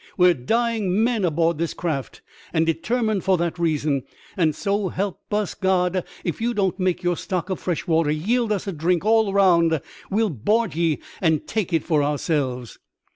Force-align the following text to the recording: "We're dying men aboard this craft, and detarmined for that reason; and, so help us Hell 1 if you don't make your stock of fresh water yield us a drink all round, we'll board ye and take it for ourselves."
"We're 0.17 0.33
dying 0.33 1.03
men 1.03 1.23
aboard 1.23 1.59
this 1.59 1.75
craft, 1.75 2.23
and 2.51 2.65
detarmined 2.65 3.21
for 3.21 3.37
that 3.37 3.59
reason; 3.59 4.01
and, 4.35 4.55
so 4.55 4.89
help 4.89 5.31
us 5.31 5.55
Hell 5.61 5.91
1 5.91 6.03
if 6.23 6.41
you 6.41 6.55
don't 6.55 6.79
make 6.79 7.03
your 7.03 7.15
stock 7.15 7.51
of 7.51 7.59
fresh 7.59 7.85
water 7.85 8.09
yield 8.09 8.51
us 8.51 8.65
a 8.65 8.71
drink 8.73 9.05
all 9.05 9.31
round, 9.31 9.79
we'll 10.09 10.31
board 10.31 10.73
ye 10.73 11.03
and 11.21 11.45
take 11.45 11.71
it 11.71 11.83
for 11.83 12.01
ourselves." 12.01 12.79